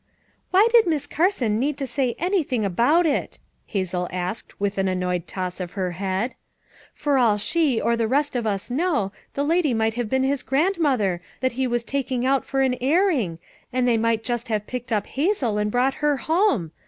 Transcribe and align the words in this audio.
"Why 0.49 0.67
did 0.71 0.87
Miss 0.87 1.05
Carson 1.05 1.59
need 1.59 1.77
to 1.77 1.85
say 1.85 2.15
anything 2.17 2.65
about 2.65 3.05
it?" 3.05 3.37
Isabel 3.71 4.07
asked 4.11 4.59
with 4.59 4.79
an 4.79 4.87
annoyed 4.87 5.27
toss 5.27 5.59
of 5.59 5.73
her 5.73 5.91
head. 5.91 6.33
"For 6.91 7.19
all 7.19 7.37
she, 7.37 7.79
or 7.79 7.95
the 7.95 8.07
rest 8.07 8.35
of 8.35 8.47
us 8.47 8.71
know, 8.71 9.11
the 9.35 9.43
lady 9.43 9.75
might 9.75 9.93
have 9.93 10.09
been 10.09 10.23
his 10.23 10.41
grand 10.41 10.79
mother 10.79 11.21
that 11.41 11.55
be 11.55 11.67
was 11.67 11.83
taking 11.83 12.25
out 12.25 12.45
for 12.45 12.63
an 12.63 12.77
airing, 12.81 13.37
and 13.71 13.87
they 13.87 13.95
might 13.97 14.23
just 14.23 14.47
have 14.47 14.65
picked 14.65 14.91
up 14.91 15.05
Hazel 15.05 15.59
and 15.59 15.69
brought 15.69 15.93
her 16.01 16.17
home. 16.17 16.71